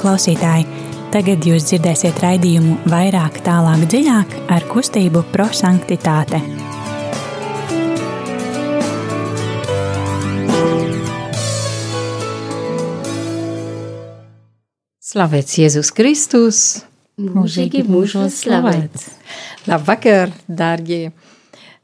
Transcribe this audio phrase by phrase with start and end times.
[0.00, 0.64] klausītāji!
[1.10, 6.38] Tagad jūs dzirdēsiet raidījumu vairāk, tālāk, dziļāk ar kustību prosanktitāte.
[15.10, 16.64] Slavēts Jēzus Kristus!
[17.20, 19.10] Mūžīgi mūžos slavēts!
[19.68, 21.10] Labvakar, dārgie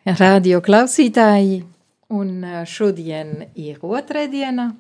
[0.06, 1.64] radio klausītāji!
[2.14, 4.70] Un šodien ir otrā diena,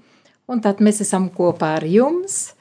[0.46, 2.55] un tad mēs esam kopā ar jums.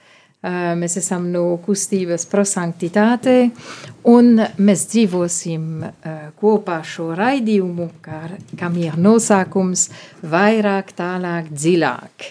[0.77, 3.49] Mēs esam no kustības prosanktitāte,
[4.11, 5.63] un mēs dzīvosim
[6.37, 7.87] kopā šo raidījumu,
[8.59, 9.87] kam ir nosākums
[10.21, 12.27] vairāk, tālāk, dziļāk.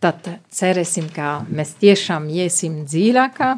[0.00, 3.50] Tad cerēsim, ka mēs tiešām iesim dziļākā,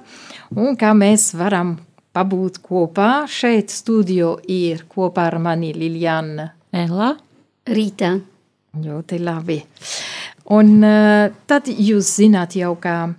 [0.57, 1.77] un ka mēs varam
[2.17, 3.11] pabūt kopā.
[3.31, 7.13] Šeit studio ir kopā ar mani Liljana Ella.
[7.71, 8.15] Rīta.
[8.81, 9.59] Ļoti labi.
[10.55, 13.13] Un uh, tad jūs zināt jau, ka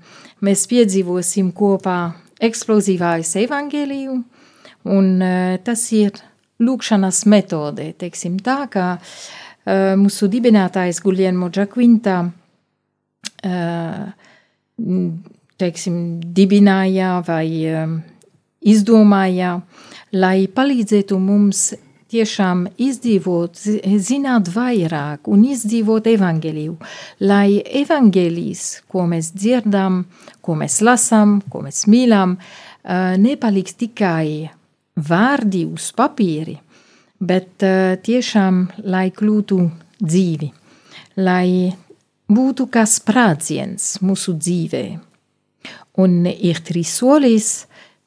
[0.45, 1.99] mēs piedzīvosim kopā
[2.41, 4.17] eksplozīvājas evaņģēliju,
[4.91, 6.17] un uh, tas ir
[6.61, 14.01] lūkšanas metode, teiksim tā, ka uh, mūsu dibinātājs Guglielmo Giaquinta uh,
[15.61, 15.95] teiksim,
[16.33, 17.45] dibināja vai
[18.61, 19.55] izdomāja,
[20.13, 21.71] lai palīdzētu mums
[22.11, 23.59] tiešām izdzīvot,
[24.03, 26.75] zināt vairāk un izdzīvot evaņģēliju,
[27.27, 30.03] lai evaņģēlijs, ko mēs dzirdam,
[30.43, 32.37] ko mēs lasām, ko mēs mīlam,
[33.21, 34.51] nepaliks tikai
[35.09, 36.57] vārdi uz papīri,
[37.21, 37.63] bet
[38.07, 39.59] tiešām, lai kļūtu
[40.01, 40.51] dzīvi,
[41.21, 41.71] lai
[42.31, 44.85] būtu kā sprādziens mūsu dzīvē.
[46.01, 47.51] Un ir trīs solis.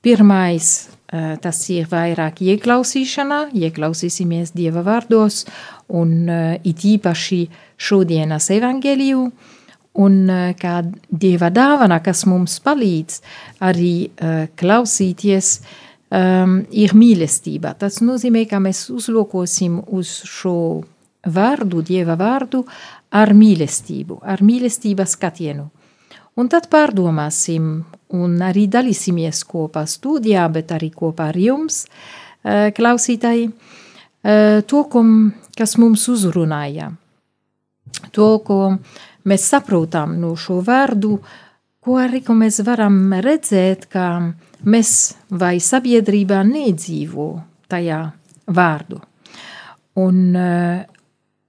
[0.05, 0.94] Pirmais Eh,
[1.43, 5.45] tas ir vairāk ieklausīšanā, ieklausīsimies Dieva vārdos
[5.95, 6.27] un
[6.65, 7.41] it īpaši
[7.79, 9.25] šodienas evaņģēliju,
[10.03, 10.19] un
[10.59, 10.75] kā
[11.07, 13.21] Dieva dāvana, kas mums palīdz
[13.63, 13.95] arī
[14.59, 15.55] klausīties,
[16.15, 17.75] um, ir mīlestība.
[17.79, 20.57] Tas nozīmē, ka mēs uzlokosim uz šo
[21.25, 22.65] vārdu, Dieva vārdu,
[23.15, 25.69] ar mīlestību, ar mīlestības skatienu.
[26.35, 27.67] Un tad pārdomāsim
[28.15, 31.85] un arī dalīsimies kopā studijā, bet arī kopā ar jums,
[32.43, 33.53] eh, klausītāji,
[34.25, 34.85] eh, to,
[35.57, 36.91] kas mums uzrunāja,
[38.11, 38.79] to, ko
[39.25, 41.21] mēs saprotam no šo vārdu,
[41.81, 44.35] ko arī ko mēs varam redzēt, ka
[44.65, 48.13] mēs vai sabiedrībā nedzīvo tajā
[48.49, 49.01] vārdu.
[49.97, 50.87] Un eh,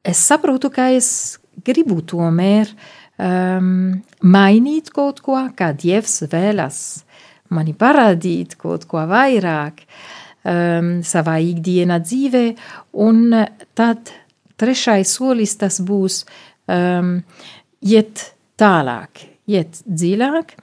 [0.03, 3.95] es saprotu, ka es gribu tomēr uh, um,
[4.25, 6.79] mainīt kaut ko, kā Dievs vēlas.
[7.53, 12.45] Mani parādīt kaut ko vairāk um, savā ikdienā dzīvē,
[13.05, 13.29] un
[13.77, 14.13] tad
[14.59, 16.23] trešais solis tas būs
[16.71, 17.19] um,
[17.85, 20.55] iet tālāk, iet dziļāk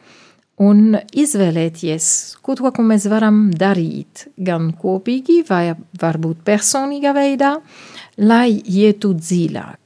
[0.62, 2.06] un izvēlēties
[2.44, 7.56] kaut ko, ko mēs varam darīt gan kopīgi vai varbūt personīgā veidā,
[8.22, 9.81] lai ietu dziļāk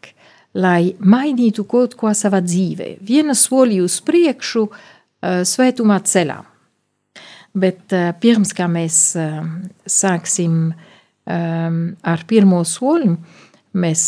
[0.56, 6.38] lai mainītu kaut ko savā dzīvē, viena soli uz priekšu, uh, svētumā ceļā.
[7.56, 9.40] Bet uh, pirms kā mēs uh,
[9.86, 10.74] sāksim
[11.26, 13.08] ar pirmo soli,
[13.74, 14.02] mēs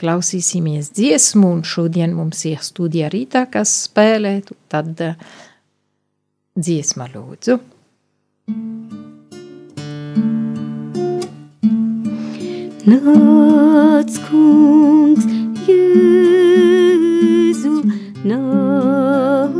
[0.00, 4.38] klausīsimies dziesmu, un šodien mums ir studija rītā, kas spēlē,
[4.72, 5.02] tad
[6.56, 7.58] dziesma lūdzu.
[12.86, 15.24] Nāc, kungs,
[15.66, 16.92] Jēzu,
[18.30, 19.56] nāc.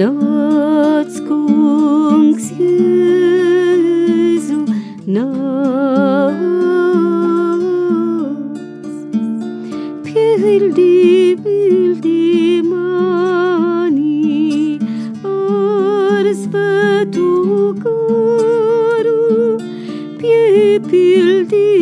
[0.00, 2.80] Nāc, kungs, Jēzu,
[5.18, 6.40] nāc.
[10.08, 11.21] Pildi,
[20.90, 21.81] piepildi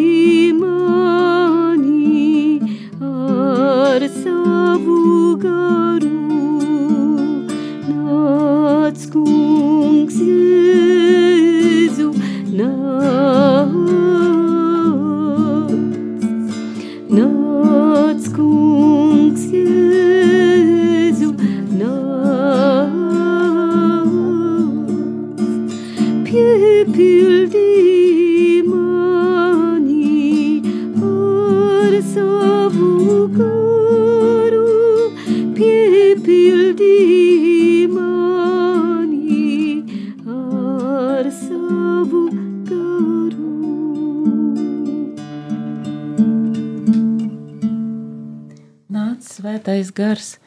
[49.91, 50.39] svētais gars,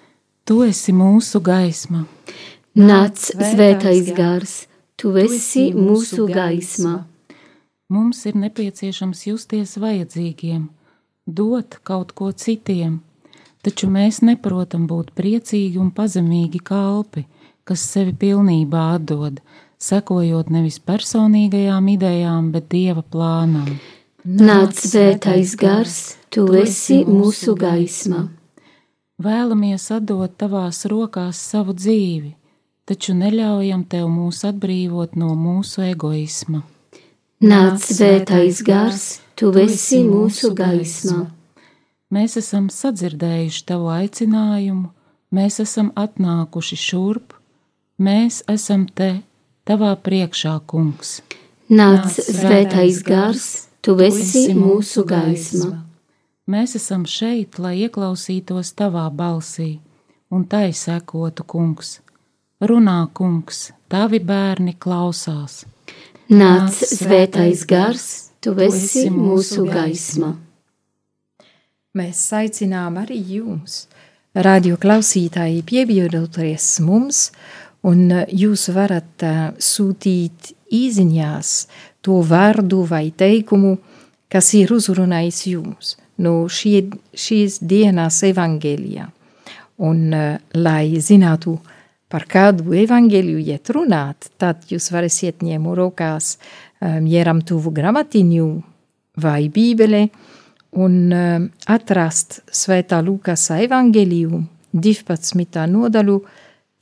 [0.45, 2.07] tu esi mūsu gaisma.
[2.75, 7.07] Nāc, svētais gars, tu esi mūsu gaisma.
[7.89, 10.69] Mums ir nepieciešams justies vajadzīgiem,
[11.27, 13.03] dot kaut ko citiem,
[13.63, 17.27] taču mēs neprotam būt priecīgi un pazemīgi kalpi,
[17.65, 19.41] kas sevi pilnībā atdod,
[19.79, 23.77] sekojot nevis personīgajām idejām, bet dieva plānam.
[24.25, 28.31] Nāc, svētais gars, tu esi mūsu gaisma.
[29.23, 32.33] Vēlamies atdot tavās rokās savu dzīvi,
[32.83, 36.65] taču neļaujam tev mūs atbrīvot no mūsu egoisma.
[37.45, 39.05] Nāc, svētais gars,
[39.39, 41.29] tu esi mūsu gaisma.
[42.11, 44.91] Mēs esam sadzirdējuši tavu aicinājumu,
[45.31, 47.39] mēs esam atnākuši šurp,
[48.03, 49.21] mēs esam te,
[49.63, 51.21] tavā priekšā, kungs.
[51.71, 55.84] Nāc, svētais gars, tu esi mūsu gaisma.
[56.45, 59.79] Mēs esam šeit, lai ieklausītos tavā balsī,
[60.29, 62.03] un tai sekotu, kungs.
[62.61, 65.63] Runā, kungs, tavi bērni klausās.
[66.29, 68.05] Nāc, svētais gars,
[68.45, 70.35] tu esi mūsu gaisma.
[71.97, 73.87] Mēs aicinām arī jums,
[74.37, 77.25] radio klausītāji, pievienoties mums,
[77.89, 81.59] un jūs varat uh, sūtīt īsiņās
[82.05, 83.79] to vārdu vai teikumu,
[84.29, 89.09] kas ir uzrunājis jums no šie, šīs dienas evangelijā.
[89.85, 91.59] Un, uh, lai zinātu,
[92.15, 98.47] par kādu evangeliju iet runāt, tad jūs varēsiet ņemt rokās um, mieram tuvu gramatiņu
[99.25, 100.05] vai bībeli
[100.79, 104.43] un um, atrast Svētā Lukas evangeliju
[104.75, 105.67] 12.
[105.71, 106.19] nodaļu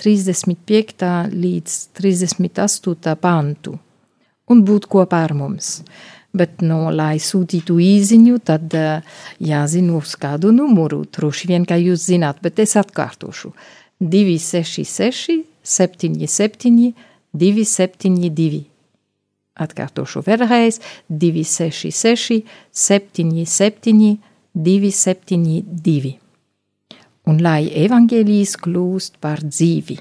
[0.02, 1.08] 35.
[1.32, 3.17] līdz 38.
[3.20, 3.76] pantu
[4.52, 5.78] un būt kopā ar mums.
[6.32, 11.02] Bet, no, lai sūtītu īziņu, tad uh, jāzina uz kādu numuru.
[11.05, 13.52] Droši vien, ka jūs zināt, bet es atkārtošu.
[14.00, 16.94] 266, 77,
[17.37, 18.62] 272.
[19.62, 20.81] Atkārtošu vēlreiz
[21.12, 22.40] 266,
[22.73, 24.17] 77,
[24.56, 26.17] 272.
[27.28, 30.00] Un lai evaņģēlijas kļūst par dzīvi.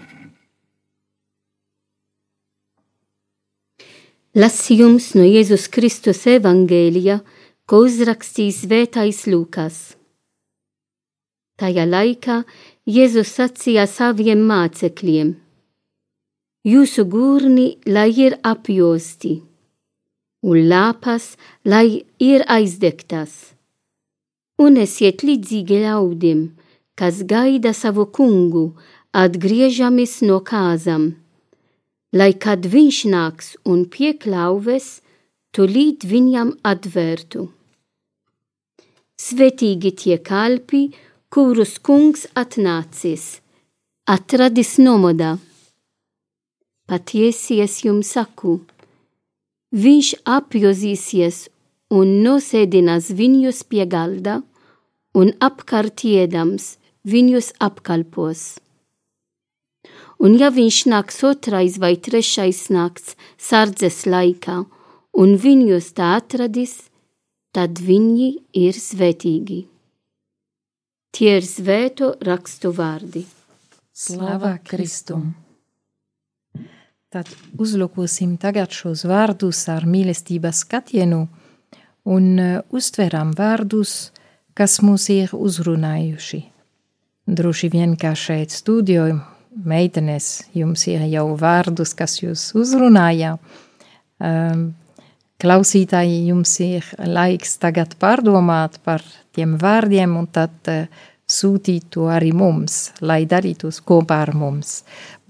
[4.32, 7.18] Lasījums no Jēzus Kristus evangēlija,
[7.68, 9.98] ko uzrakstīs Svētais Lūkas.
[11.60, 12.38] Tajā laikā
[12.88, 15.34] Jēzus sacīja saviem mācekļiem:
[16.64, 19.34] Jūsu gurni, lai ir apjosti,
[20.48, 21.36] un lāpas,
[21.68, 23.34] lai ir aizdegtas,
[24.64, 26.48] un esiet līdzīgi ļaudīm,
[26.96, 28.78] kas gaida savu kungu,
[29.12, 31.18] atgriežamies no kāzām,
[32.12, 35.00] lai kad viņš nāks un pieklauves,
[35.56, 37.48] tūlīt viņam atvērtu.
[39.22, 40.90] Svetīgi tie kalpi,
[41.32, 43.40] kurus kungs atnācis,
[44.10, 45.38] atradis nomodā.
[46.90, 48.58] Patiesi es jums saku,
[49.72, 51.46] viņš apjozīsies
[51.96, 54.42] un nosēdinās viņus pie galda,
[55.16, 56.76] un apkārtiedams
[57.08, 58.44] viņus apkalpos.
[60.22, 64.60] Un ja viņš nāks otrais vai trešais nakts sardzes laikā,
[65.18, 66.76] un viņus tā atradis,
[67.56, 68.28] tad viņi
[68.62, 69.64] ir svētīgi.
[71.12, 73.26] Tie ir svēto rakstu vārdi.
[73.92, 75.34] Slava Kristum!
[77.12, 77.28] Tad
[77.60, 81.26] uzlūkosim tagad šos vārdus ar mīlestības skatienu
[82.08, 82.30] un
[82.70, 84.14] uztveram vārdus,
[84.54, 86.46] kas mūs ir uzrunājuši.
[87.28, 89.10] Droši vien, kā šeit studio
[89.52, 93.36] meitenes, jums ir jau vārdus, kas jūs uzrunāja.
[94.22, 94.72] Um,
[95.42, 99.04] klausītāji, jums ir laiks tagad pārdomāt par
[99.36, 100.86] tiem vārdiem un tad uh,
[101.32, 104.82] sūtīt to arī mums, lai darītos kopā ar mums.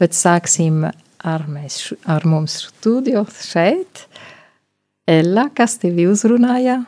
[0.01, 4.05] Bet sāksim ar, mēs, ar mums studio šeit.
[5.09, 6.81] Ella, kas tevi uzrunāja?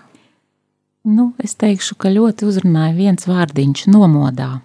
[1.04, 4.62] Nu, es teikšu, ka ļoti uzrunāja viens vārdiņš- nomodā.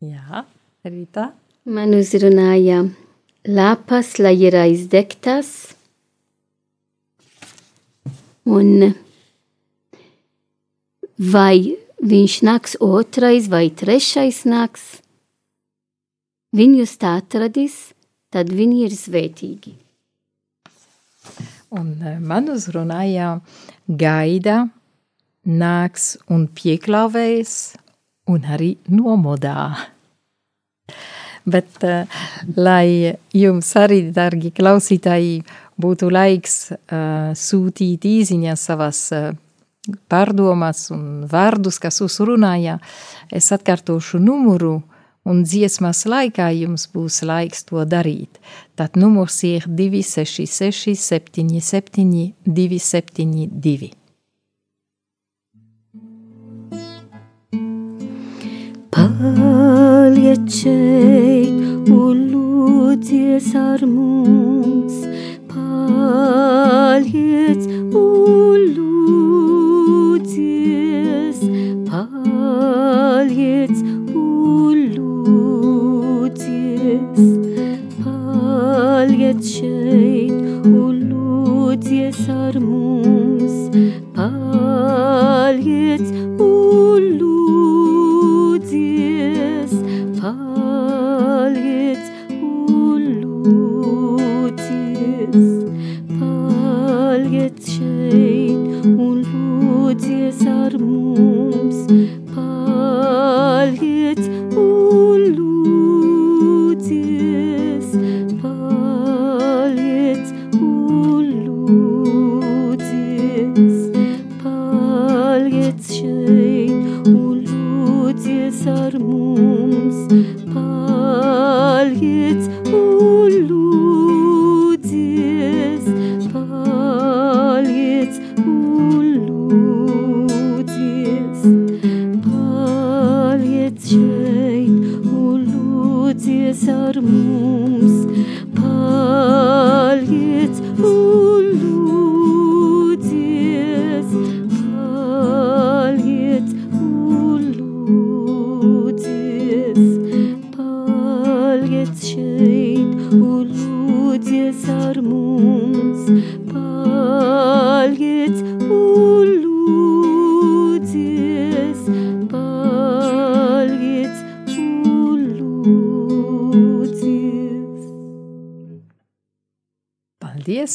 [0.00, 0.44] Jā,
[0.86, 1.32] Rīta.
[1.68, 2.84] Man uzrunāja
[3.48, 5.50] lapas, lai ir aizdegtas,
[8.48, 8.94] Un
[11.20, 15.02] vai viņš nāks otrais vai trešais nāks,
[16.56, 17.76] viņus tā atradīs,
[18.32, 19.74] tad viņi ir svētīgi.
[21.76, 23.34] Un eh, man uzrunāja
[23.84, 24.62] gaida,
[25.44, 27.54] nāks un pieklāvēs
[28.32, 29.58] un arī nomodā.
[31.48, 32.20] Bet, uh,
[32.56, 35.42] lai jums arī, dargi klausītāji,
[35.78, 39.30] būtu laiks uh, sūtīt īziņas savas uh,
[40.10, 42.78] pārdomas un vārdus, kas uzrunāja,
[43.32, 44.80] es atkārtošu numuru,
[45.28, 48.40] un dziesmas laikā jums būs laiks to darīt.
[48.78, 53.92] Tad numurs ir 266 77 272.
[58.90, 59.77] Paliec
[60.36, 61.48] šeit
[61.88, 64.92] un lūdzies ar mums,
[65.48, 66.76] paliec
[67.96, 68.60] un
[70.04, 70.28] lūdzies,
[71.88, 73.72] paliec
[74.12, 76.68] un lūdzies,
[78.04, 80.36] paliec šeit
[80.68, 83.07] un lūdzies ar mums,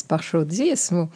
[0.10, 1.08] par šo dziesmu!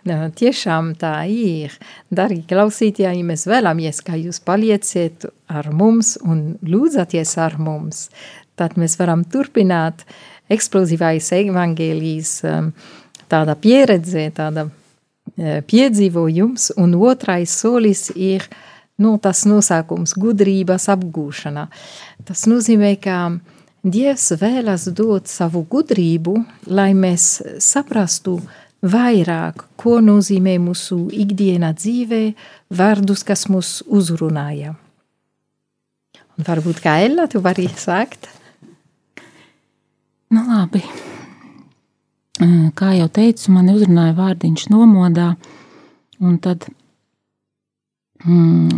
[0.00, 1.74] Tiešām tā ir.
[2.08, 8.08] Darbie klausītāji, mēs vēlamies, ka jūs palieciet ar mums un lūdzaties ar mums.
[8.56, 10.06] Tad mēs varam turpināt
[10.50, 12.72] eksplozīvais evaņģēlijas um,
[13.28, 18.48] tāda pieredze, tāda uh, piedzīvojums, un otrais solis ir
[19.00, 21.68] nu, tas nosākums gudrības apgūšana.
[22.24, 23.20] Tas nozīmē, ka
[23.80, 26.34] Dievs vēlas dot savu gudrību,
[26.68, 28.34] lai mēs saprastu
[28.84, 32.20] vairāk, ko nozīmē mūsu ikdienā dzīvē,
[32.76, 34.74] vārdus, kas mūs uzrunāja.
[36.36, 38.28] Un varbūt kā Ella, tu vari sākt?
[40.30, 40.84] Nu, labi.
[42.76, 45.32] Kā jau teicu, man uzrunāja vārdiņš nomodā,
[46.20, 46.68] un tad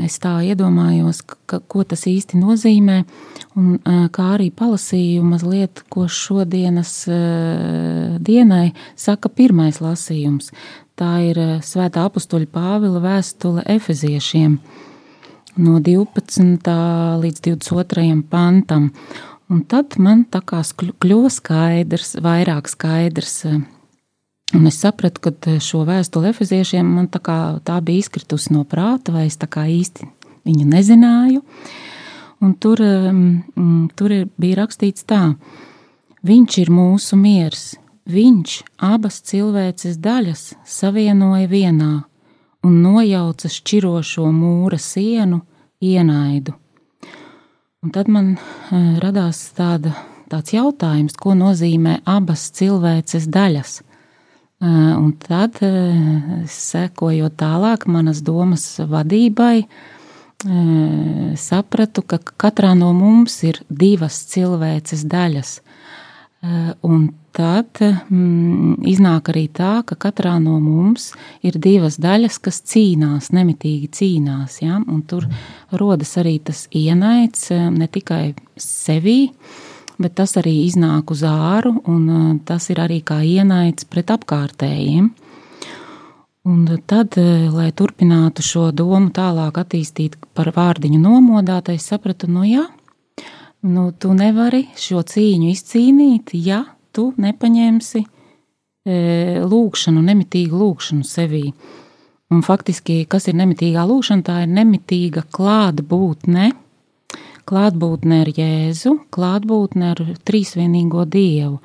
[0.07, 3.03] es tā iedomājos, ka, ko tas īsti nozīmē,
[3.59, 3.75] un
[4.15, 6.95] kā arī palasīju mazliet, ko šodienas
[8.23, 10.53] dienai saka pirmais lasījums.
[10.95, 14.59] Tā ir Svētā apustuļa Pāvila vēstule Efeziešiem
[15.57, 16.73] no 12.
[17.23, 18.23] līdz 22.
[18.31, 18.91] pantam.
[19.53, 23.43] Un tad man tā kā kļuva skaidrs, vairāk skaidrs,
[24.55, 28.65] un es sapratu, ka eh, šo vēstuli efeziešiem man tā kā tā bija izkritusi no
[28.69, 30.09] prāta, vai es tā kā īsti
[30.49, 31.43] viņu nezināju.
[32.43, 32.81] Un tur,
[33.95, 35.37] tur bija rakstīts tā,
[36.27, 37.77] viņš ir mūsu miers,
[38.11, 41.93] viņš abas cilvēces daļas savienoja vienā
[42.67, 45.43] un nojauca šķirošo mūra sienu
[45.83, 46.55] ienaidu.
[47.83, 49.97] Un tad man eh, radās tāda,
[50.31, 53.81] tāds jautājums, ko nozīmē abas cilvēces daļas.
[54.63, 63.43] Eh, Un tad, eh, sekojot tālāk manas domas vadībai, eh, sapratu, ka katrā no mums
[63.43, 65.61] ir divas cilvēces daļas.
[66.83, 73.31] Un tad mm, iznāk arī tā, ka katrā no mums ir divas daļas, kas cīnās,
[73.31, 74.59] nemitīgi cīnās.
[74.61, 74.81] Ja?
[74.83, 75.29] Un tur
[75.71, 79.72] rodas arī tas ienaids ne tikai sevī, bet
[80.11, 85.11] tas arī iznāk uz āru, un eh, tas ir arī kā ienaids pret apkārtējiem.
[86.43, 87.15] Un tad,
[87.55, 92.65] lai turpinātu šo domu tālāk attīstīt par vārdiņu nomodātais, sapratu, nu jā,
[93.63, 98.97] nu tu nevari šo cīņu izcīnīt, ja tu nepaņemsi e,
[99.47, 101.45] lūkšanu, nemitīgu lūkšanu sevī.
[102.33, 106.51] Un faktiski, kas ir nemitīgā lūkšana, tā ir nemitīga klātbūtne,
[107.49, 111.59] klātbūtne ar Jēzu, klātbūtne ar trīsvienīgo Dievu.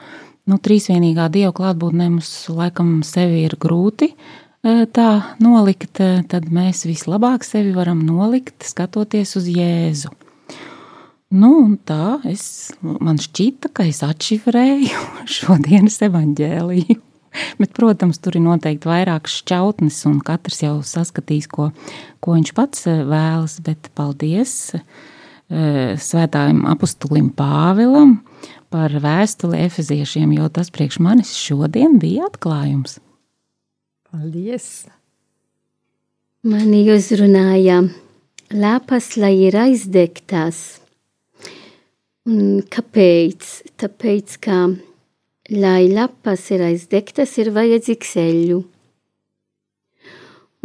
[0.47, 4.13] Nu, trīsvienīgā Dieva klātbūtne mums laikam sevi ir grūti
[4.63, 5.09] tā
[5.43, 10.11] nolikt, tad mēs vislabāk sevi varam nolikt, skatoties uz Jēzu.
[11.27, 15.03] Nu, tā es, man šķita, ka es atšifrēju
[15.37, 17.01] šodienas evaņģēliju.
[17.59, 21.69] Bet, protams, tur ir noteikti vairākas šķautnes, un katrs jau saskatīs, ko,
[22.23, 23.59] ko viņš pats vēlas.
[23.61, 24.71] Bet paldies
[25.47, 28.17] svētājiem apustulim Pāvilam
[28.73, 32.99] par vēstuli efeziešiem, jo tas priekš manis šodien bija atklājums.
[34.11, 34.87] Paldies!
[36.47, 37.81] Mani uzrunāja
[38.53, 40.79] lapas, lai ir aizdegtās.
[42.27, 43.47] Un kāpēc?
[43.79, 44.59] Tāpēc, ka,
[45.51, 48.61] lai lapas ir aizdegtas, ir vajadzīgs eļu.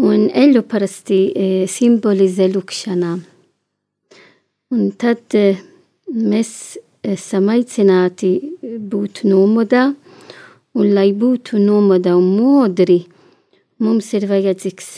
[0.02, 3.12] Un eļu parasti e, simbolizē lukšanā.
[4.72, 5.58] Un tad e,
[6.08, 8.30] mēs esam aicināti
[8.62, 9.90] būt nomodā,
[10.72, 13.02] un lai būtu nomodā un modri,
[13.84, 14.88] mums ir vajadzīgs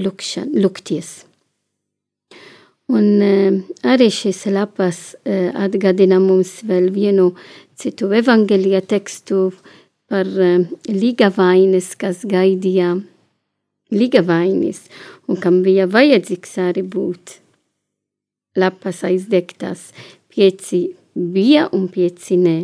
[0.00, 1.12] lukšan, lukties.
[2.88, 7.32] Un uh, arī šīs lapas uh, atgādina mums vēl vienu
[7.76, 9.50] citu evangelija tekstu
[10.08, 10.28] par
[10.86, 12.94] līgavainis, kas gaidīja
[13.90, 14.86] līgavainis
[15.26, 17.42] un kam bija vajadzīgs arī būt
[18.56, 19.90] lapas aizdegtas.
[20.32, 22.56] Pieci bija un pieci nē.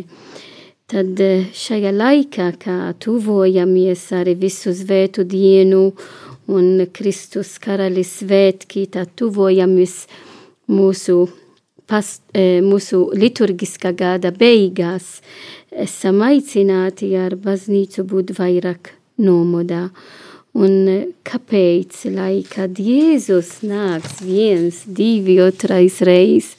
[0.93, 5.87] Tad eh, šajā laikā, kā tuvojamies arī visu svētu dienu
[6.53, 9.95] un Kristus karalis svētki, tad tuvojamies
[10.69, 11.17] mūsu,
[11.89, 15.21] past, eh, mūsu liturgiskā gada beigās,
[15.71, 19.87] esam aicināti ar baznīcu būt vairāk nomodā.
[20.53, 20.73] Un
[21.25, 26.51] kāpēc, lai kad Jēzus nāks viens, divi, otrais reiz,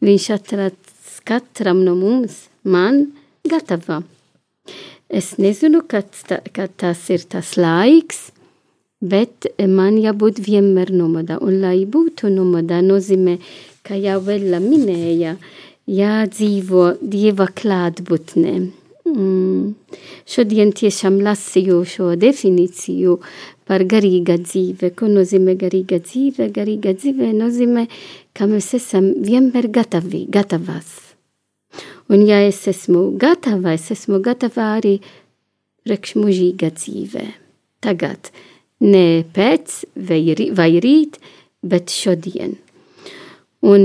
[0.00, 3.10] viņš atradz katram no mums, man,
[3.44, 4.00] gatava.
[5.12, 6.08] Es nezinu, kad,
[6.56, 8.30] kad tas ir tas laiks,
[9.04, 11.36] bet man jābūt vienmēr nomodā.
[11.44, 13.36] Un lai būtu nomodā, nozīmē,
[13.84, 15.36] ka jau vēl minēja,
[15.84, 18.56] jādzīvo Dieva klātbūtnē.
[19.04, 23.18] Šodien tiešām lasīju šo definīciju
[23.68, 24.94] par garīga dzīve.
[24.96, 26.48] Ko nozīmē garīga dzīve?
[26.54, 27.84] Garīga dzīve nozīmē,
[28.32, 30.96] ka mēs esam vienmēr gatavi, gatavas.
[32.08, 34.96] Un ja es esmu gatava, es esmu gatava arī
[35.84, 37.26] priekšmužīga dzīvē.
[37.84, 38.32] Tagad,
[38.80, 40.22] ne pēc vai,
[40.56, 41.20] vai rīt,
[41.60, 42.56] bet šodien.
[43.64, 43.84] Un,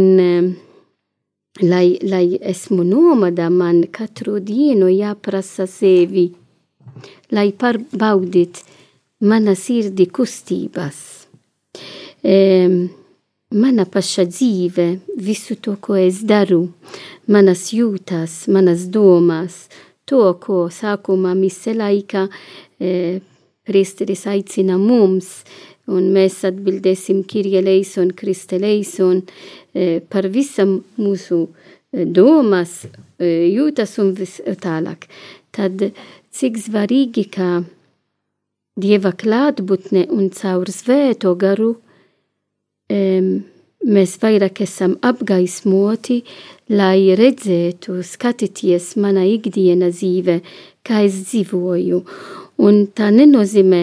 [1.62, 6.30] lai, lai esmu nomada, man katru dienu jāprasa sevi,
[7.32, 8.64] lai pārbaudīt
[9.20, 11.00] mana sirdi kustības.
[12.24, 12.90] Um,
[13.52, 16.68] mana paša dzīve, visu to, ko es daru,
[17.28, 19.68] manas jūtas, manas domas,
[20.06, 22.28] to, ko sākumā mise laika
[22.82, 23.20] e,
[23.66, 25.44] priesteris aicina mums,
[25.90, 29.24] un mēs atbildēsim Kirja Leison, Kriste Leison
[29.74, 32.84] e, par visam mūsu e, domas,
[33.18, 35.10] e, jūtas un vis tālāk.
[35.56, 35.90] Tad
[36.36, 37.50] cik svarīgi, ka
[38.80, 41.74] Dieva klātbūtne un caur svēto garu
[42.94, 43.32] um,
[43.84, 46.22] mēs vairāk esam apgaismoti,
[46.72, 50.40] lai redzētu, skatīties manā ikdiena dzīve,
[50.86, 52.04] kā es dzīvoju.
[52.64, 53.82] Un tā nenozīmē,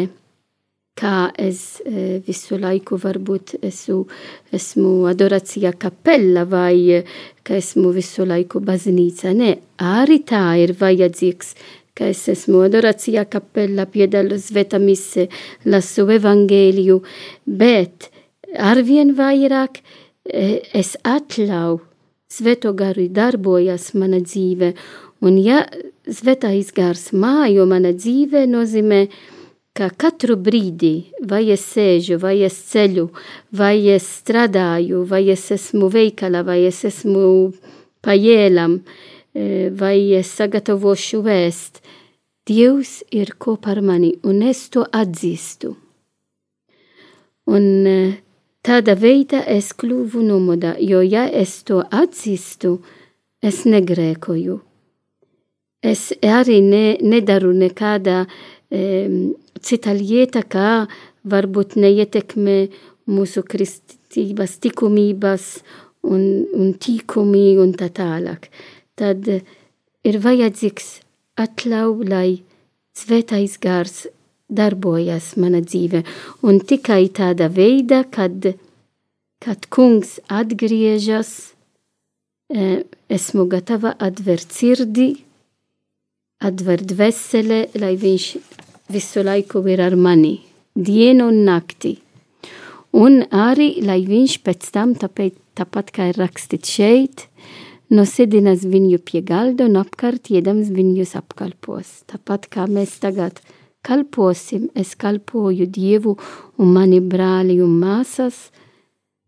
[0.96, 4.04] kā es e, visu laiku varbūt esmu,
[4.56, 7.02] esmu adorācijā kapella vai
[7.44, 9.34] ka esmu visu laiku baznīca.
[9.36, 11.54] Nē, arī tā ir vajadzīgs
[11.96, 15.30] ka es esmu adorācijā kapella, piedalos svētā mise,
[15.64, 17.00] lasu evangēliju,
[17.46, 18.10] bet
[18.60, 21.84] arvien vairāk e, es atļauju
[22.26, 24.72] Svēto garu darbojas mana dzīve,
[25.22, 25.60] un ja
[26.10, 28.98] svētais gars mājo mana dzīve, nozīmē,
[29.76, 33.10] ka katru brīdi, vai es sēžu, vai es ceļu,
[33.52, 37.52] vai es strādāju, vai es esmu veikala, vai es esmu
[38.04, 41.82] pajēlam, e, vai es sagatavošu vēst,
[42.46, 45.72] Dievs ir kopā ar mani, un es to atzīstu.
[47.50, 47.96] Un e,
[48.66, 52.72] Tāda veida es kļuvu nomodā, jo ja es to atzīstu,
[53.38, 54.56] es negrēkoju.
[55.86, 60.86] Es arī ne, nedaru nekādā cita lieta, kā
[61.24, 62.68] varbūt neietekmē
[63.06, 65.62] mūsu kristības tikumības
[66.02, 68.50] un, un tīkumi un tā tālāk.
[68.96, 71.00] Tad ir vajadzīgs
[71.36, 72.42] atļauj, lai
[72.96, 74.06] svētais gars
[74.48, 76.04] darbojas mana dzīve.
[76.46, 78.54] Un tikai tāda veida, kad,
[79.42, 81.52] kad kungs atgriežas,
[83.10, 85.08] esmu gatava atvērt sirdi,
[86.38, 88.26] atvērt dvēseli, lai viņš
[88.92, 90.40] visu laiku ir ar mani,
[90.74, 91.96] dienu un nakti.
[92.96, 97.26] Un arī, lai viņš pēc tam, tāpēc, tāpat kā ir rakstīts šeit,
[97.92, 102.06] nosēdinās viņu pie galda un apkārt iedams viņus apkalpos.
[102.10, 103.42] Tāpat kā mēs tagad
[103.86, 106.16] kalposim, es kalpoju Dievu
[106.58, 108.48] un mani brāli un māsas,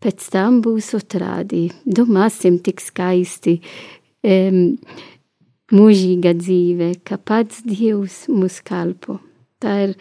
[0.02, 1.68] pēc tam būs otrādi.
[1.84, 3.58] Domāsim tik skaisti.
[4.24, 4.78] Um,
[5.72, 9.18] mūžīga dzīve, ka pats Dievs mūs kalpo.
[9.58, 9.94] Tā ir,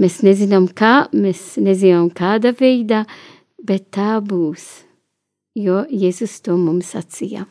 [0.00, 3.02] mēs nezinām kā, mēs nezinām kāda veidā,
[3.60, 4.64] bet tā būs,
[5.60, 7.44] jo Jēzus to mums sacīja.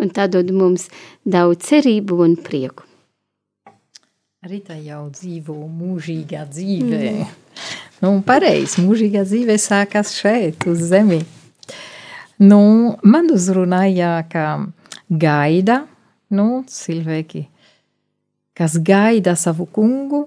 [0.00, 0.86] Un tā dod mums
[1.26, 2.86] daudz cerību un prieku.
[4.46, 7.00] Rita jau dzīvo mūžīgā dzīvē.
[7.10, 7.34] Mm.
[8.00, 11.18] Nu, pareizi, mūžīgā dzīve sākas šeit, uz zemi.
[12.40, 12.62] Nu,
[13.04, 14.44] man uzrunāja, ka
[15.12, 15.82] gaida,
[16.32, 17.42] nu, cilvēki,
[18.56, 20.22] kas gaida savu kungu,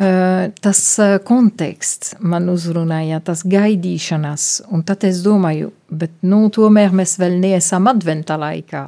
[0.00, 0.80] tas
[1.28, 7.90] konteksts man uzrunāja, tas gaidīšanas, un tad es domāju, bet, nu, tomēr mēs vēl neesam
[7.90, 8.86] adventa laikā.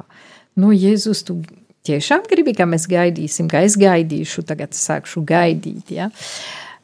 [0.57, 1.37] Nu, Jēzus, tu
[1.85, 6.09] tiešām gribi, ka mēs gaidīsim, ka es gaidīšu, tagad sākšu gaidīt, ja?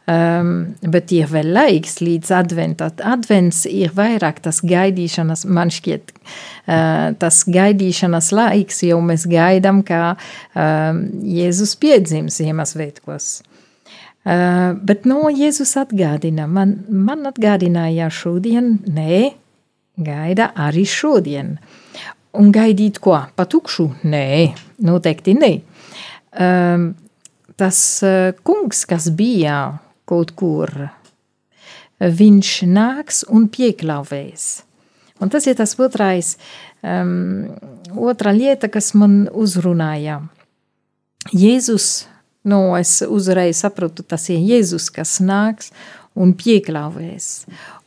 [0.10, 2.96] Um, bet ir vēl laiks līdz adventam.
[3.06, 10.15] Advents ir vairāk tas gaidīšanas, man šķiet, uh, tas gaidīšanas laiks, jo mēs gaidām, kā
[10.15, 11.06] um,
[11.38, 13.30] Jēzus piedzims Ziemassvētkos.
[13.38, 13.59] Uh,
[14.30, 19.32] bet no Jēzus atgādina, man, man atgādināja šodien, nē,
[19.98, 21.56] gaida arī šodien.
[22.38, 23.15] Un gaidīt ko?
[23.36, 23.88] Patukšu?
[24.06, 24.54] Nē,
[24.86, 25.52] noteikti nē.
[26.30, 26.92] Um,
[27.58, 30.72] tas uh, kungs, kas bija kaut kur.
[32.00, 34.50] Viņš nāks un pieklāvēs.
[35.20, 36.38] Un tas ir tas otrais,
[36.86, 37.50] um,
[37.98, 40.22] otra lieta, kas man uzrunāja.
[41.36, 42.08] Jēzus,
[42.47, 45.73] nu, es uzreiz sapratu, tas ir Jēzus, kas nāks
[46.19, 47.30] un pieklāvēs.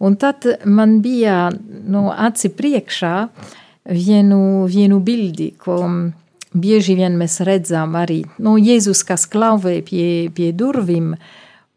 [0.03, 3.15] Un tad man bija nu, aci priekšā
[3.93, 5.79] vienu, vienu bildi, ko
[6.53, 8.23] bieži vien mēs redzam arī.
[8.43, 11.15] Nu, Jēzus, kas klauvē pie, pie durvīm,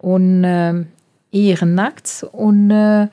[0.06, 0.82] un uh,
[1.36, 3.08] ir nakts, un, uh,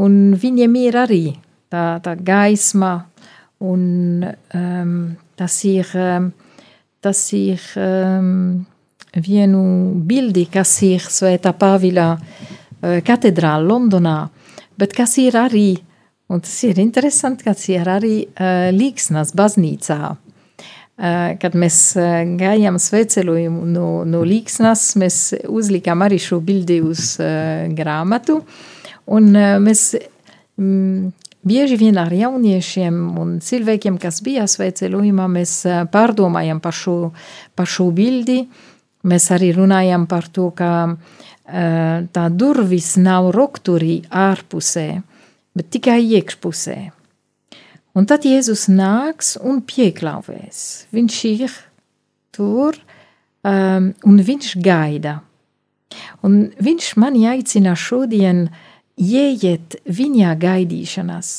[0.00, 1.24] un viņiem ir arī
[1.72, 2.94] tā, tā gaisma,
[3.60, 4.94] un um,
[5.36, 6.30] tas ir, um,
[7.04, 8.66] tas ir um,
[9.16, 9.62] vienu
[10.06, 14.18] bildi, kas ir Svētā Pāvila uh, katedrāla Londonā,
[14.78, 15.74] bet kas ir arī,
[16.30, 20.16] un tas ir interesanti, kas ir arī uh, Līksnas baznīcā.
[21.00, 27.14] Eh, kad mēs eh, gājām sveceļojumu no, no Līksnas, mēs uzlikām arī šo bildi uz
[27.22, 28.42] uh, grāmatu,
[29.08, 29.94] un uh, mēs
[30.60, 31.06] mm,
[31.48, 36.98] bieži vien ar jauniešiem un cilvēkiem, kas bija sveceļojumā, mēs uh, pārdomājam par šo,
[37.56, 38.42] par šo bildi,
[39.06, 40.96] mēs arī runājam par to, ka
[42.14, 45.02] tā durvis nav rokturī ārpusē,
[45.56, 46.78] bet tikai iekšpusē.
[47.98, 50.86] Un tad Jēzus nāks un pieklāvēs.
[50.94, 51.56] Viņš ir
[52.30, 52.78] tur
[53.42, 55.18] um, un viņš gaida.
[56.22, 58.46] Un viņš mani aicina šodien
[58.94, 61.32] ieiet viņa gaidīšanās.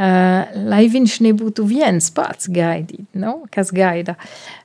[0.00, 3.40] Uh, lai viņš nebūtu viens pats gaidīt, no?
[3.52, 4.14] kas gaida,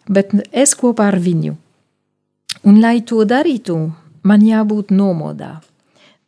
[0.07, 1.55] bet es kopā ar viņu.
[2.63, 3.75] Un, lai to darītu,
[4.25, 5.59] man jābūt nomodā.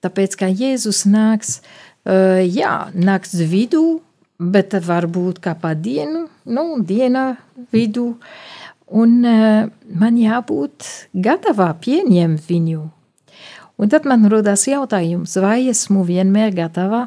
[0.03, 1.59] Tāpēc, ka Jēzus nāks,
[2.05, 4.01] uh, jā, nakts vidū,
[4.37, 7.31] bet varbūt kā pa dienu, nu, dienā
[7.73, 8.11] vidū,
[8.87, 10.85] un uh, man jābūt
[11.15, 12.85] gatavā pieņemt viņu.
[13.77, 17.05] Un tad man rodas jautājums, vai esmu vienmēr gatava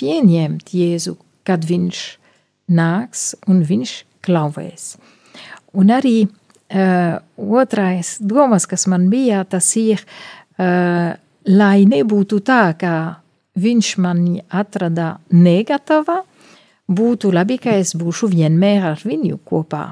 [0.00, 2.02] pieņemt Jēzu, kad viņš
[2.72, 4.96] nāks un viņš klauvēs.
[5.76, 6.34] Un arī uh,
[7.36, 10.02] otrais domas, kas man bija, tas ir,
[10.58, 11.14] uh,
[11.46, 12.94] lai nebūtu tā, ka
[13.56, 16.22] viņš mani atrada negatava,
[16.86, 19.86] būtu labi, ka es būšu vienmēr ar viņu kopā.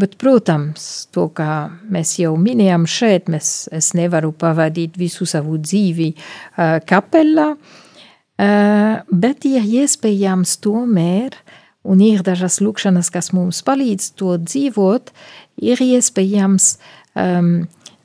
[0.00, 6.08] Bet, protams, to, kā mēs jau minējām šeit, mēs, es nevaru pavadīt visu savu dzīvi
[6.16, 11.36] uh, kapelā, uh, bet ir iespējams tomēr,
[11.82, 15.12] un ir dažas lūkšanas, kas mums palīdz to dzīvot,
[15.56, 16.76] ir iespējams
[17.18, 17.52] um,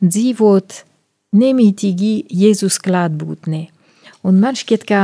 [0.01, 0.81] dzīvot
[1.38, 3.67] nemītīgi Jēzus klātbūtnē.
[4.27, 5.01] Un man šķiet, ka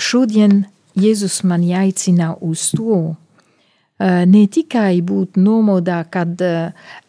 [0.00, 0.64] šodien
[0.98, 3.16] Jēzus man jāicina uz to,
[4.00, 6.40] ne tikai būt nomodā, kad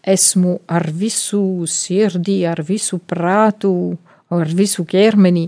[0.04, 3.74] esmu ar visu sirdi, ar visu prātu,
[4.32, 5.48] ar visu ķermeni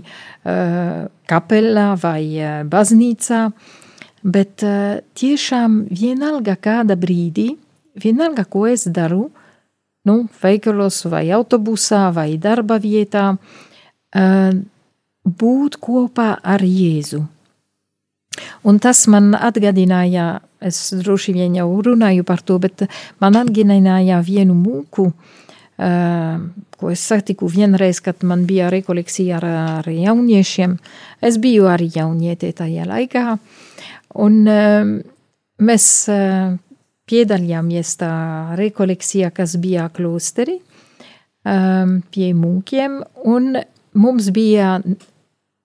[1.28, 2.24] kapelā vai
[2.68, 3.42] baznīcā,
[4.24, 4.64] bet
[5.20, 7.50] tiešām vienalga kāda brīdī,
[7.94, 9.28] vienalga ko es daru,
[10.04, 13.34] nu, veikalos vai autobusā vai darba vietā,
[15.24, 17.22] būt kopā ar Jēzu.
[18.66, 22.86] Un tas man atgādināja, es droši vien jau runāju par to, bet
[23.22, 26.36] man atgādināja vienu mūku, uh,
[26.74, 29.46] ko es satiku vienreiz, kad man bija rekolekcija ar,
[29.78, 30.78] ar jauniešiem.
[31.22, 33.38] Es biju arī jaunietē tajā laikā,
[34.24, 34.94] un uh,
[35.62, 35.86] mēs
[37.04, 38.12] uh, piedalījāmies tā
[38.58, 40.60] rekolekcija, kas bija klosteri
[41.44, 43.50] pie mūkiem, un
[44.00, 44.78] mums bija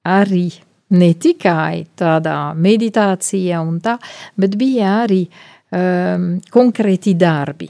[0.03, 0.49] arī
[0.91, 3.93] ne tikai tādā meditācija un tā,
[4.35, 7.69] bet bija arī um, konkrēti darbi.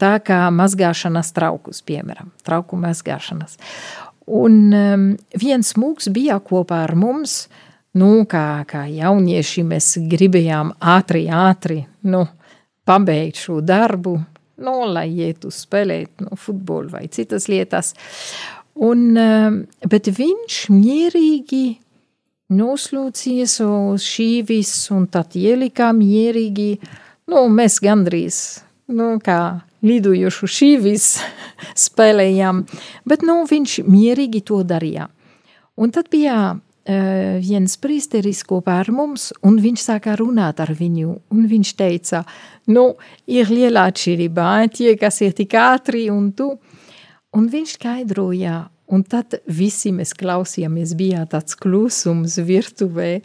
[0.00, 3.58] Tā kā mazgāšanas traukus, piemēram, trauku mazgāšanas.
[4.32, 7.42] Un um, viens mūks bija kopā ar mums,
[8.00, 12.24] nu, kā, kā jaunieši mēs gribējām ātri, ātri, nu,
[12.88, 14.16] pabeigt šo darbu,
[14.62, 17.94] nu, lai ietu spēlēt nu, futbolu vai citas lietas.
[18.82, 21.64] Un, um, bet viņš mierīgi
[22.52, 26.70] noslūcies uz šīvis un tad ielikām mierīgi,
[27.32, 28.38] nu, mēs gandrīz,
[28.92, 29.38] nu, kā
[29.84, 31.08] lidojušu šīvis
[31.86, 32.64] spēlējām,
[33.08, 35.08] bet, nu, viņš mierīgi to darīja.
[35.80, 41.72] Un tad bija viens priesteris kopā ar mums, un viņš sāka runāt ar viņu, viņš
[41.78, 42.24] teica,
[42.74, 42.88] nu,
[43.30, 46.48] ir liela atšķirība, tie, kas ir tik ātri un tu,
[47.38, 48.56] un viņš skaidroja,
[48.92, 53.22] Un tad visi mēs klausījāmies, bija tāds klusums virtuvē.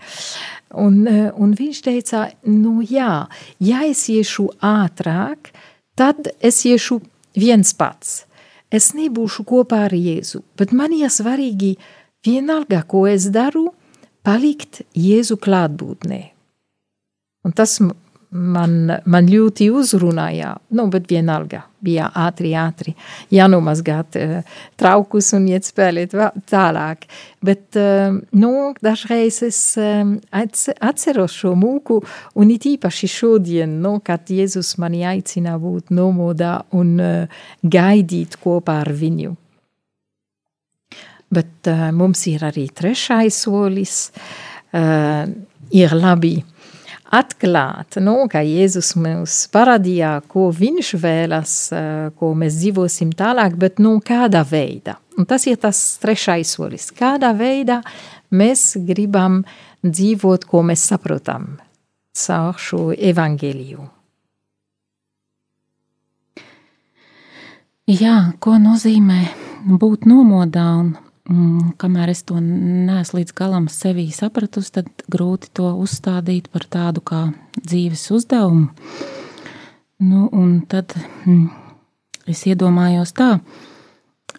[0.79, 3.27] Un, eh, un viņš teica, nu jā,
[3.59, 5.51] ja es iešu ātrāk,
[5.95, 7.01] tad es iešu
[7.35, 8.23] viens pats.
[8.71, 11.77] Es nebūšu kopā ar Jēzu, bet man ir svarīgi
[12.27, 13.69] vienalga, ko es daru,
[14.27, 16.21] palikt Jēzu klātbūtnē.
[17.47, 17.77] Un tas
[18.31, 18.75] man,
[19.07, 22.93] man ļoti uzrunāja, nu, bet vienalga bija ātri, ātri
[23.31, 26.15] jānomazgāt uh, traukus un iet spēlēt
[26.49, 27.07] tālāk.
[27.45, 28.51] Bet, uh, nu,
[28.83, 32.01] dažreiz es um, atceros šo mūku
[32.35, 38.81] un it īpaši šodien, nu, kad Jēzus mani aicina būt nomodā un uh, gaidīt kopā
[38.83, 39.37] ar viņu.
[41.33, 43.97] Bet uh, mums ir arī trešais solis,
[44.71, 45.25] uh,
[45.75, 46.37] ir labi
[47.13, 53.79] atklāt, nu, ka Jēzus mums parādīja, ko viņš vēlas, eh, ko mēs dzīvosim tālāk, bet
[53.79, 54.97] nu, kādā veidā.
[55.17, 56.91] Un tas ir tas trešais solis.
[56.91, 57.81] Kādā veidā
[58.31, 59.45] mēs gribam
[59.83, 61.59] dzīvot, ko mēs saprotam
[62.13, 63.89] caur šo evaņģēliju.
[67.87, 69.21] Jā, ko nozīmē
[69.79, 76.47] būt nomodā un kamēr es to neesmu līdz galam sevī sapratusi, tad grūti to uzstādīt
[76.53, 77.21] par tādu kā
[77.59, 78.69] dzīves uzdevumu.
[80.07, 80.93] Nu, un tad
[81.25, 81.47] mm,
[82.29, 83.39] es iedomājos tā,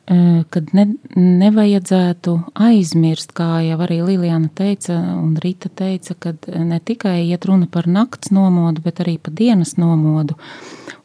[0.06, 0.18] e,
[0.54, 0.86] kad ne,
[1.18, 2.36] nevajadzētu
[2.68, 7.90] aizmirst, kā jau arī Lilijana teica un Rita teica, kad ne tikai iet runa par
[7.90, 10.38] nakts nomodu, bet arī par dienas nomodu.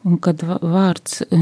[0.04, 1.38] Un kad vārds e,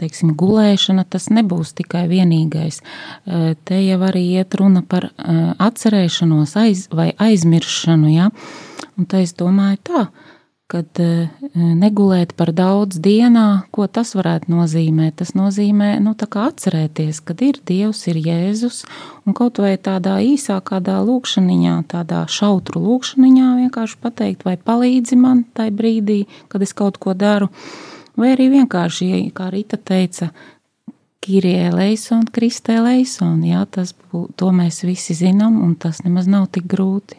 [0.00, 2.80] teiksim, gulēšana, tas nebūs tikai vienīgais.
[3.24, 8.30] Te jau arī iet runa par atcerēšanos aiz, vai aizmiršanu, ja?
[8.98, 10.02] Un te es domāju tā,
[10.70, 10.98] kad
[11.54, 15.18] negulēt par daudz dienā, ko tas varētu nozīmēt?
[15.20, 18.82] Tas nozīmē, nu, atcerēties, kad ir Dievs, ir Jēzus,
[19.26, 25.44] un kaut vai tādā īsā kādā lūkšaniņā, tādā šautru lūkšaniņā vienkārši pateikt, vai palīdzi man
[25.52, 27.50] tai brīdī, kad es kaut ko daru,
[28.16, 30.32] vai arī vienkārši, kā Rita teica,
[31.24, 36.50] Kirie Leison, Kristē Leison, jā, tas bū, to mēs visi zinām, un tas nemaz nav
[36.52, 37.16] tik grūti.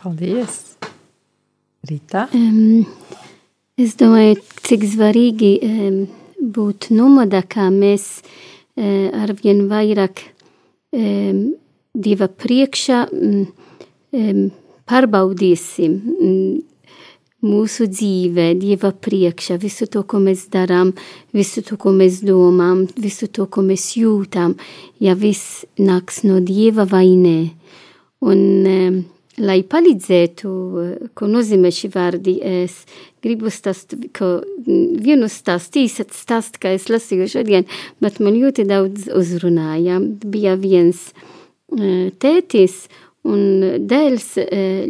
[0.00, 0.80] Paldies!
[1.88, 2.28] Rita?
[2.34, 2.84] Um,
[3.80, 4.36] es domāju,
[4.68, 6.00] cik svarīgi um,
[6.36, 10.20] būt nomodā, kā mēs uh, arvien vairāk
[10.92, 11.54] um,
[11.90, 14.42] Dieva priekšā um,
[14.86, 16.58] pārbaudīsim um,
[17.48, 20.92] mūsu dzīvē, Dieva priekšā, visu to, ko mēs darām,
[21.32, 24.58] visu to, ko mēs domājam, visu to, ko mēs jūtam,
[25.00, 27.38] ja viss nāks no Dieva vai nē.
[28.20, 30.50] Un lai palīdzētu,
[31.16, 32.84] ko nozīmē šī vārdi, es
[33.24, 37.68] gribu stāst, ko vienu stāst, īsat stāst, kā es lasīju šodien,
[38.00, 40.00] bet man ļoti daudz uzrunāja.
[40.00, 41.10] Bija viens
[41.70, 42.86] tētis
[43.24, 44.34] un dēls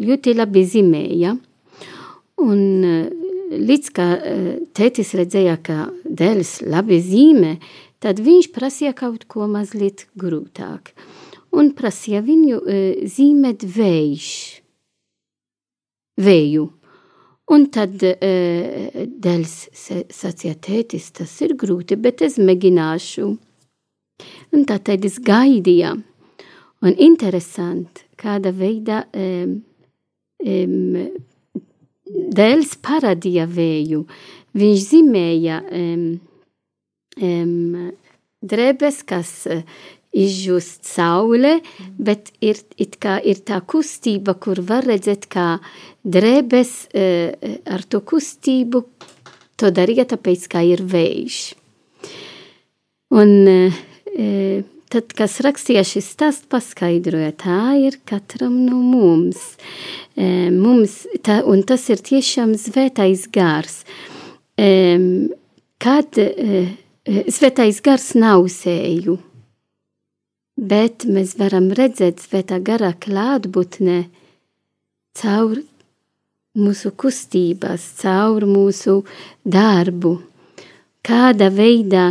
[0.01, 1.37] ļoti labi zīmēja.
[2.41, 2.61] Un
[3.51, 4.09] līdz kā
[4.79, 7.57] tētis redzēja, ka dēls labi zīmē,
[8.01, 10.95] tad viņš prasīja kaut ko mazliet grūtāk.
[11.57, 12.61] Un prasīja viņu
[13.11, 14.29] zīmēt vējš,
[16.23, 16.67] vēju.
[17.51, 23.27] Un tad dēls sacīja, tētis, tas ir grūti, bet es mēģināšu.
[24.55, 25.97] Un tā tad es gaidīju.
[26.81, 29.59] Un interesanti, kāda veida um,
[30.41, 30.95] um,
[32.33, 34.07] dēls parādīja vēju.
[34.57, 36.07] Viņš zīmēja um,
[37.21, 37.91] um,
[38.41, 39.61] drebes, kas uh,
[40.16, 41.61] izžūst saule,
[41.99, 42.59] bet ir,
[42.99, 45.61] kā, ir tā kustība, kur var redzēt, kā
[46.03, 47.31] drebes uh,
[47.70, 48.85] ar to kustību
[49.61, 51.38] to darīja, tāpēc, kā ir vējš.
[53.14, 53.81] Un uh,
[54.90, 59.55] tad, kas rakstīja šis stāsts, paskaidroja, tā ir katram no mums.
[60.16, 63.83] Uh, mums tā, un tas ir tiešām svētais gars.
[64.61, 65.31] Um,
[65.81, 66.70] kad uh,
[67.31, 69.20] svētais gars nav sēju,
[70.61, 74.05] bet mēs varam redzēt svētā gara klātbūtne
[75.16, 75.62] caur
[76.61, 79.01] mūsu kustības, caur mūsu
[79.44, 80.18] darbu,
[81.07, 82.07] kāda veidā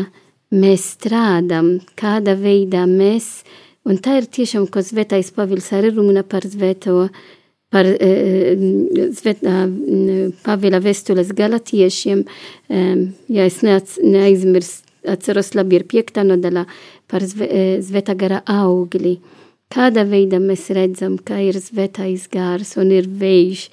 [0.50, 3.44] mēs strādam, kāda veidā mēs,
[3.86, 7.10] un tā ir tiešām, ko svētais Pavils arī runā par svēto,
[7.70, 9.58] par svētā
[10.42, 12.26] Pavila vēstules galatiešiem,
[13.30, 16.66] ja es neaizmirst, atceros labi ir piektā nodaļā
[17.10, 19.18] par svētā gara augļi.
[19.70, 23.68] Kāda veida mēs redzam, ka ir svētais gars un ir vējš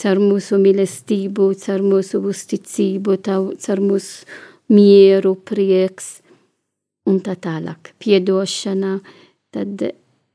[0.00, 4.24] caur mūsu mīlestību, caur mūsu uzticību, caur mūsu
[4.72, 6.18] mieru, prieks
[7.06, 7.92] un tā tālāk.
[8.02, 8.98] Piedošana,
[9.54, 9.86] tad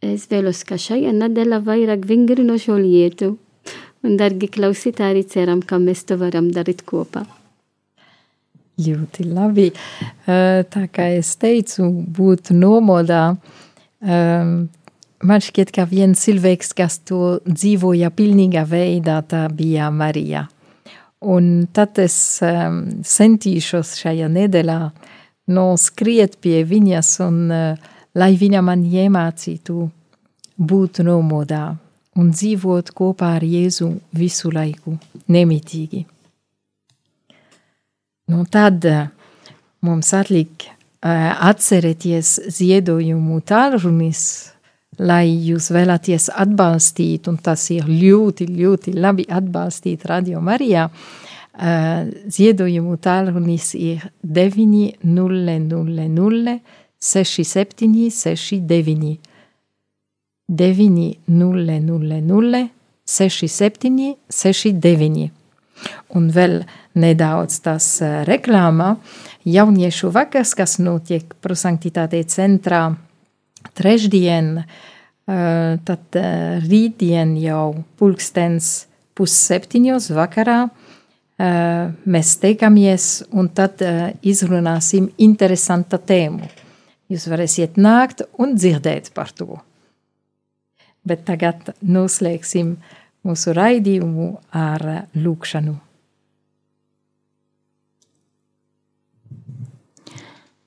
[0.02, 3.36] es vēlos, ka šajā nedēļā vairāk vingrino šo lietu.
[4.02, 7.28] Un, dargi klausītāji, ceram, ka mēs to varam darīt kopā.
[8.80, 9.68] Ļoti labi.
[10.26, 13.36] Tā kā es teicu, būt nomodā.
[15.22, 20.48] Man šķiet, ka viens cilvēks, kas to dzīvoja pilnīgā veidā, tā bija Marija.
[21.22, 24.78] Un tad es um, centīšos šajā nedēļā
[25.54, 29.86] no skriet pie viņas un uh, lai viņa man iemācītu
[30.58, 31.68] būt nomodā
[32.18, 34.98] un dzīvot kopā ar Jēzu visu laiku,
[35.30, 36.08] nemitīgi.
[38.30, 39.08] Nu, tad uh,
[39.86, 40.72] mums atliek uh,
[41.50, 44.52] atcerēties ziedojumu tālrunis,
[45.02, 50.90] lai jūs vēlaties atbalstīt, un tas ir ļoti, ļoti labi atbalstīt Radio Marijā.
[51.52, 56.60] Uh, ziedojumu tālrunis ir 900
[57.02, 59.20] 67 69.
[60.48, 62.70] 900
[63.06, 65.41] 67 69.
[66.16, 66.62] Un vēl
[67.00, 68.96] nedaudz tas uh, reklāmā.
[69.48, 72.84] Jauniešu vakars, kas notiek prosanktitātei centrā
[73.78, 80.74] trešdien, uh, tad uh, rītdien jau pulkstens pusseptiņos vakarā uh,
[82.06, 83.82] mēs teikamies un tad
[84.22, 86.48] izrunāsim interesanta tēmu.
[87.12, 89.60] Jūs varēsiet nākt un dzirdēt par to.
[91.04, 92.76] Bet tagad noslēgsim
[93.28, 95.76] mūsu raidījumu ar lūkšanu.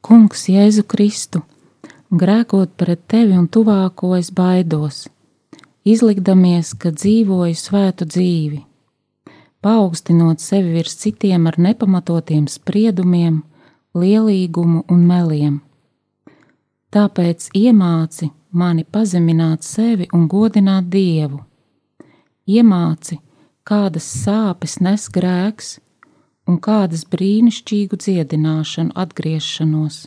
[0.04, 1.40] Kungs, Jēzu Kristu,
[2.12, 5.06] grēkot pret tevi un tuvāko es baidos,
[5.88, 8.60] izlikdamies, ka dzīvoju svētu dzīvi,
[9.64, 13.40] paaugstinot sevi virs citiem ar nepamatotiem spriedumiem,
[13.96, 15.56] lielīgumu un meliem.
[16.92, 21.40] Tāpēc iemāci mani pazemināt sevi un godināt Dievu.
[22.44, 23.16] Iemāci,
[23.64, 25.78] kādas sāpes nes grēks,
[26.44, 30.02] un kādas brīnišķīgu dziedināšanu, atgriešanos.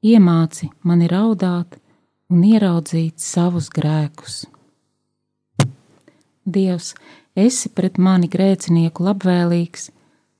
[0.00, 1.76] Iemāci mani raudāt
[2.32, 4.46] un ieraudzīt savus grēkus.
[6.48, 6.94] Dievs,
[7.36, 9.90] esi pret mani grēcinieku labvēlīgs,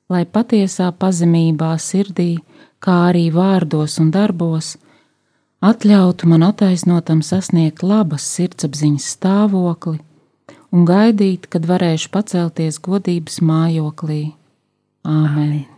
[0.08, 2.38] lai patiesā pazemībā sirdī,
[2.80, 4.78] kā arī vārdos un darbos,
[5.60, 9.98] atļautu man attaisnotam sasniegt labas sirdsapziņas stāvokli
[10.74, 14.22] un gaidīt, kad varēšu pacelties godības mājoklī
[15.08, 15.58] Āmen!
[15.62, 15.77] svētuma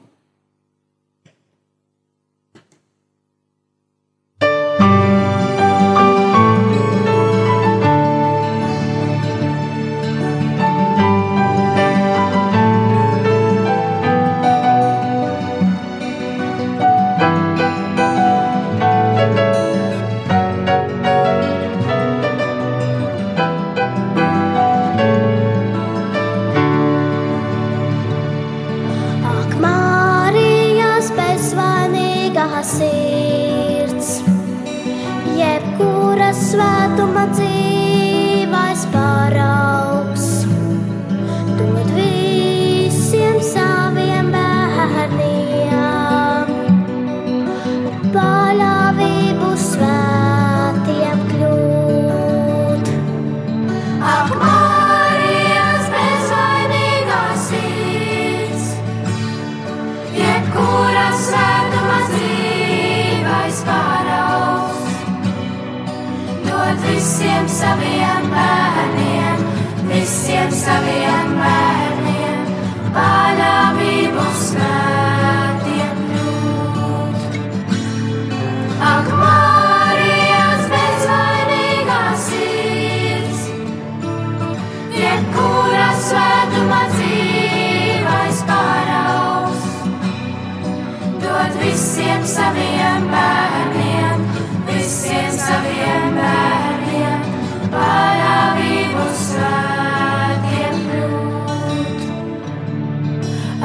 [91.71, 94.23] visiem saviem bērniem,
[94.67, 97.29] visiem saviem bērniem,
[97.75, 102.05] paļāvību svētiem kļūt.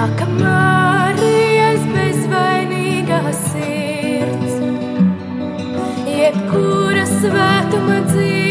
[0.06, 4.58] Ak, Marijas bezvainīgā sirds,
[6.14, 8.45] jebkura svētuma dzīvais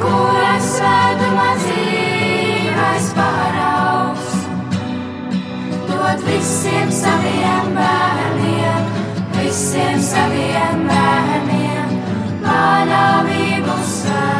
[0.00, 4.30] jebkura svētuma dzīvais paraugs,
[5.90, 8.90] dod visiem saviem bērniem,
[9.36, 11.96] visiem saviem bērniem,
[12.46, 14.39] paļāvību svētiem